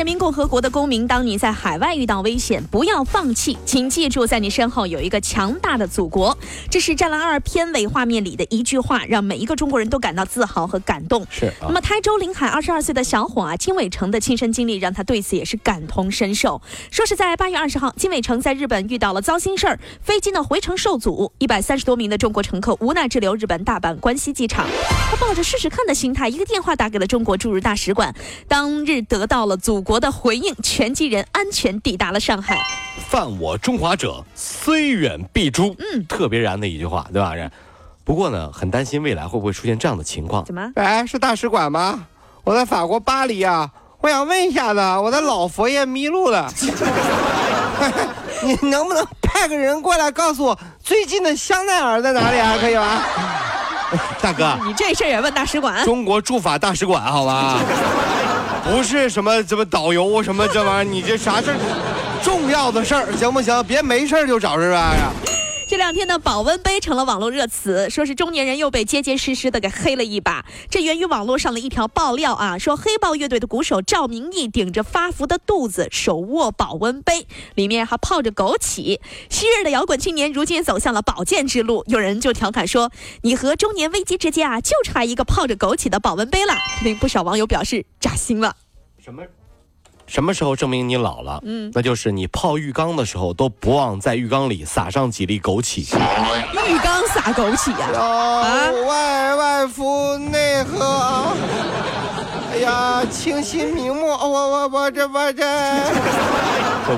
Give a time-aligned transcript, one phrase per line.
[0.00, 6.34] 人民共和国的公民，当你在海外遇到危险，不要放弃，请记住，在你身后有一个强大的祖国。
[6.70, 11.26] 这是《战狼二》片尾画面里的一句话，让每一个中国人都感到自豪和感动。
[11.28, 16.62] 是啊那么，台州临海二十二岁的小伙啊，金伟成的亲身经历让他对此也是感同身受。
[16.90, 24.66] 说是在八月二十号，金伟成在日本遇到了糟心事儿，飞机呢回程受阻，一百三十多名的中国乘客无奈滞留日本大阪关西机场。
[25.10, 28.14] 他抱着试试看的心态，一个电话打给了中国驻日大使馆，
[28.46, 32.56] 当日得到了祖国的回应，全机人安全抵达了上海。
[33.08, 35.74] 犯我中华者，虽远必诛。
[35.80, 37.34] 嗯，特别燃的一句话，对吧？
[37.34, 37.50] 这
[38.04, 40.44] 不过呢，很担心未来会不会出现这样的情况。
[40.44, 40.70] 怎么？
[40.76, 42.06] 哎，是大使馆吗？
[42.44, 43.68] 我在法国巴黎啊，
[44.00, 46.48] 我想问一下子，我的老佛爷迷路了，
[48.44, 52.56] 你能不能派个人过来告诉我最近的香奈儿在哪里啊？
[52.60, 53.02] 可以吗？
[54.22, 55.84] 大哥，你这事儿也问大使馆？
[55.84, 57.58] 中国驻法大使馆，好吧？
[58.64, 61.56] 不是什么什么导游什么这玩意儿，你这啥事儿？
[62.22, 63.64] 重要的事儿行不行？
[63.64, 64.94] 别没事儿就找是吧？
[65.70, 70.44] 这两天呢，保温杯成了网络热词，说是中年人又被结结实实的给黑了一把。
[70.68, 78.98] 这源于网络上的一条爆料啊，说黑豹乐队的鼓手赵明义顶着发福的肚子，手握保温杯，里面还泡着枸杞。
[79.28, 81.84] 昔日的摇滚青年，如今走向了保健之路。
[81.86, 82.90] 有人就调侃说
[83.22, 88.56] ：“你和中年危机之间啊，就差一个泡着枸杞的保温杯了。”令不少网友表示扎心了。
[88.98, 89.22] 什么？
[90.10, 91.40] 什么时候证明你老了？
[91.44, 95.82] 嗯，那就是你泡浴缸的时候都不忘在浴缸里撒上几粒枸杞。
[96.66, 98.72] 浴缸撒枸杞呀、啊！
[98.88, 101.28] 外外敷内合。
[102.52, 105.44] 哎呀，清新明目，我我我这我这。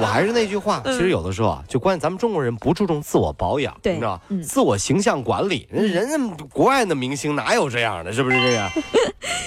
[0.00, 6.16] 我还是那句话，其实有的时候啊，就关键咱们中国人不注重自我保养，对你知道自我形象管理，人人家
[6.50, 8.10] 国外的明星哪有这样的？
[8.10, 8.70] 是不是这样？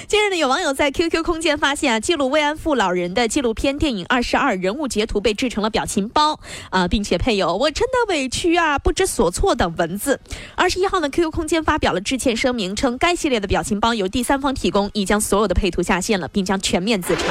[0.07, 6.39] 近日呢，有网友在 QQ 空间发现啊，记录慰安妇老人的纪录片电影《二十二》人物截图被制成了表情包
[6.69, 10.19] 啊，并且配有“我真的委屈啊，不知所措”等文字。
[10.55, 17.23] 二十一号呢，QQ 空间发表了致歉声明，称该系列的表情包由第三方提供，已将所有的配图下线了，并将全面自查。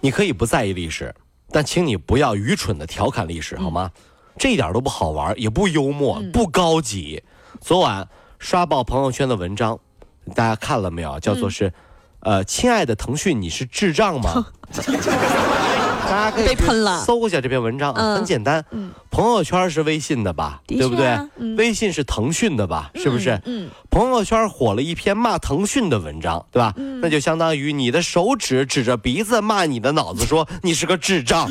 [0.00, 1.12] 你可以不在意历史，
[1.50, 3.90] 但请你不要愚蠢的调侃历史，好吗？
[4.38, 7.24] 这一点都不好玩，也不幽默，不高级。
[7.60, 8.08] 昨晚
[8.38, 9.80] 刷爆朋友圈的文章，
[10.36, 11.18] 大家看了没有？
[11.18, 11.72] 叫做是，
[12.20, 14.46] 呃，亲爱的腾讯，你是智障吗？
[16.08, 18.64] 大家可以被喷了搜一下这篇文章，嗯很简单。
[18.70, 20.60] 嗯朋友圈是微信的吧？
[20.66, 21.18] 对不对
[21.56, 22.90] 微信是腾讯的吧？
[22.94, 23.40] 是不是？
[23.44, 26.72] 嗯，朋友圈火了一篇骂腾讯的文章，对吧？
[26.76, 31.50] 嗯那就相当于你的手指指着鼻子骂你的脑子，说你是个智障。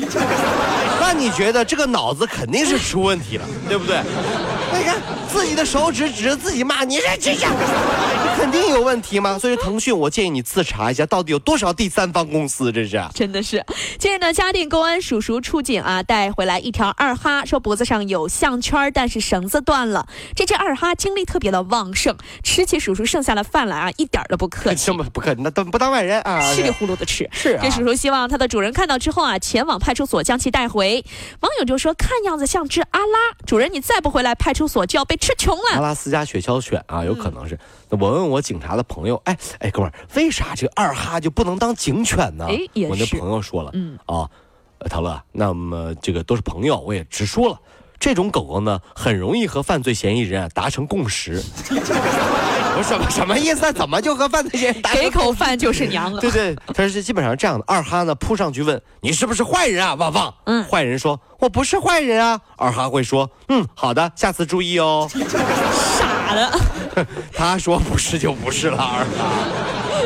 [1.00, 4.00] 那你觉得这个脑子肯定是出问题了，对不对？
[4.76, 4.96] 你看
[5.30, 7.52] 自己的手指指着自己骂，你是智障，
[8.38, 9.36] 肯定有问题嘛。
[9.36, 13.02] 所以腾讯，我建议你自查一下，到底有多少第三方公司，这是。
[13.12, 13.64] 真的是。
[13.98, 20.06] 近日呢，嘉定公安叔叔出警啊，带回来一条二哈，说脖子上有项圈，但是绳子断了。
[20.36, 24.94] 这只二哈精力特别的旺盛，吃起叔叔剩下的饭来啊，一点都不客气这。
[24.94, 26.40] 么不客气，那当不当外人啊？
[26.54, 31.04] 稀里糊涂的吃，是啊这叔叔希望他的主人看到之后啊，前往派出所将其带回。
[31.40, 35.74] 网友就说：“看样子像只阿拉，主人你再不回来，派出所就要被吃穷了。
[35.74, 37.58] 阿拉斯加雪橇犬啊，有可能是。
[37.90, 42.46] 那我问我警察的朋友，哎哎，哥们儿，为啥这个二哈就不能当警犬呢？
[42.48, 42.58] 哎
[42.88, 44.28] 我那朋友说了，嗯啊，
[44.78, 47.58] 呃陶乐，那么这个都是朋友，我也直说了，
[47.98, 51.42] 这种狗狗呢，很容易和犯罪嫌疑人啊达成共识。
[52.78, 53.72] 我什么什么意思？
[53.72, 56.20] 怎么就和犯罪嫌疑人打给口饭就是娘了！
[56.20, 57.64] 对对，他是基本上这样的。
[57.66, 60.32] 二哈呢扑上去问你是不是坏人啊，旺旺。
[60.44, 62.40] 嗯坏人说我不是坏人啊。
[62.56, 65.10] 二哈会说嗯好的，下次注意哦。
[65.98, 66.60] 傻的。
[67.32, 69.30] 他说不是就不是了，二哈。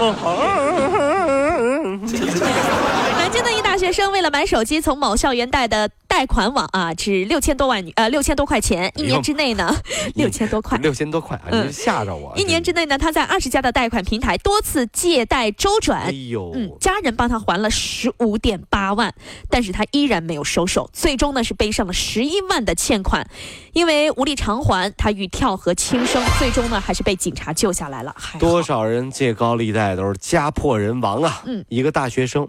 [3.17, 9.75] 南京的一大学生为了买手机，从某校园带的贷款网啊，只六千多万呃六千多块钱，一年之内呢，
[10.15, 10.77] 六千多块。
[10.77, 11.49] 六千多块啊！
[11.51, 12.37] 嗯你吓着我。
[12.37, 19.15] 一年之内呢，他在二十家的贷款平台多次借贷周转，哎呦，嗯，家人帮他还了十五点八万，
[19.49, 23.27] 但是他依然没有收手，最终呢是背上了十一万的欠款，
[23.73, 28.15] 因为无力偿还，他欲跳河轻生，最终呢还是被警察救下来了。
[28.19, 31.43] 还多少人借高利贷都是家破人亡啊！
[31.47, 32.47] 嗯一个大学生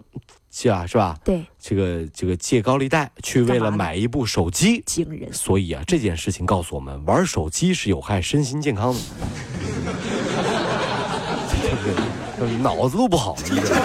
[0.56, 0.86] 是啊？
[0.86, 1.18] 是吧？
[1.24, 5.32] 对，这个这个借高利贷去为了买一部手机，惊人。
[5.32, 9.00] 所以啊，这件事情告诉我们，玩手机是有害身心健康的。
[12.36, 13.82] 对不对脑子都不好了，你知道吗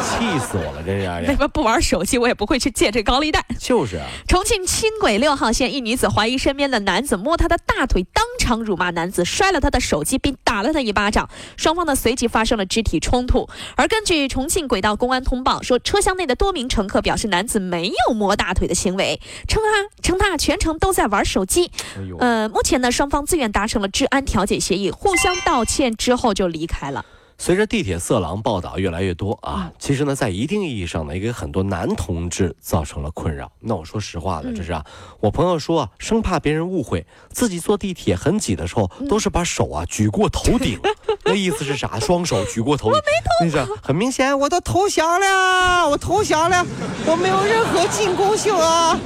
[0.00, 3.44] 气死我了，这家为人什么不玩手机，我也不会去借这高利贷？
[3.58, 11.28] 就是啊，重庆轻轨六号线一女子怀疑身边的男子摸她的大腿，当场辱骂男子，摔了他的手机，并打了他一巴掌。
[11.56, 13.48] 双方呢随即发生了肢体冲突。
[13.76, 19.68] 而根据重庆轨道公安通报说，车厢内的多名乘客表示男子没有摸大腿的行为，称啊
[20.02, 21.70] 称他全程都在玩手机。
[21.96, 27.04] 哎，呃，目前呢双方自愿达成了治安调解协议，互相道歉之后就离开了。
[27.40, 33.48] 随着地铁色狼报道越来越多啊，其实呢，在一定意义上呢，也给很多男同志造成了困扰。
[33.60, 34.84] 那我说实话的，这是啊，
[35.20, 40.80] 我朋友说啊，生怕别人误会，自己坐地铁很挤的时候，都是把手啊举过头顶，
[41.24, 42.00] 那意思是啥？
[42.00, 43.00] 双手举过头顶，
[43.40, 46.64] 那是很明显，我我都投降了，我投降了，
[47.04, 48.98] 我没有任何进攻性啊！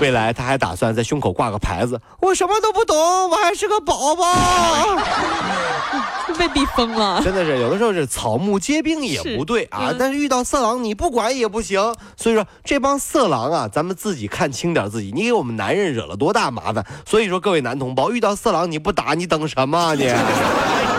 [0.00, 4.24] 未来他还打算在胸口挂个牌子，我什么都不懂，我还是个宝宝。
[6.36, 7.22] 被逼疯了。
[7.22, 11.80] 真的是有的时候是草木皆兵也不对啊，嗯但是遇到色狼你不管也不行。
[12.16, 16.84] 所以说这帮色狼啊，咱们自己看清点自己，你给我们男人惹了多大麻烦。
[17.06, 20.04] 所以说各位男同胞，遇到色狼你不打你等什么啊你？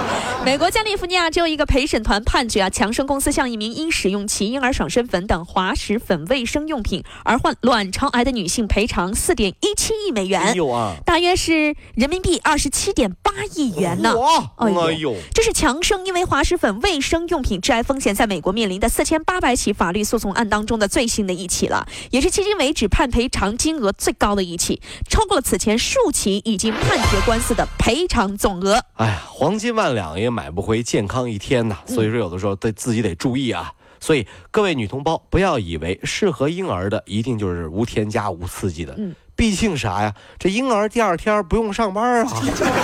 [0.49, 14.17] 美国加利福尼亚州一个陪审团判决啊，强生公司向一名因使用其婴儿爽身粉等滑石粉卫生用品而患卵巢癌的女性赔偿四点一七亿美元，有啊，大约是人民币二十七点八亿元呢。
[14.17, 28.83] 哇，哎呦哎呦，这是强生因为滑石粉卫生用品致癌风险在美国面临的四千八百起法律诉讼案当中的最新的一起了，也是迄今为止判赔偿金额最高的一起，超过了此前数起已经判决官司的赔偿总额。
[28.95, 31.77] 哎呀，黄金万两也买不回健康一天呐。
[31.88, 33.74] 所以说有的时候对自己得注意啊。
[34.00, 38.94] 所以各位女同胞，不要以为适合婴儿的一定就是无添加、无刺激的。
[38.97, 40.13] 嗯毕竟啥呀？
[40.38, 42.31] 这婴儿第二天不用上班啊。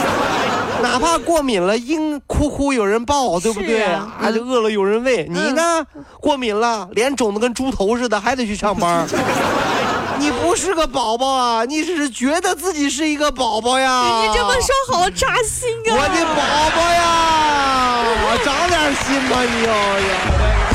[0.81, 3.79] 哪怕过敏了，婴哭哭有人抱，对不对？
[3.79, 5.27] 是啊嗯就饿了有人喂。
[5.29, 5.85] 你呢？
[6.21, 9.05] 过敏了，脸肿得跟猪头似的，还得去上班。
[10.19, 14.21] 你不是个宝宝啊，你只是觉得自己是一个宝宝呀。
[14.21, 15.95] 你这么说好扎心啊！
[15.95, 18.05] 我的宝宝呀，
[18.43, 20.74] 长点心吧你哦呀。